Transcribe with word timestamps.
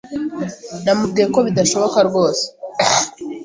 Namubwiye 0.83 1.25
ko 1.33 1.39
bidashoboka 1.47 1.99
rwose 2.07 2.43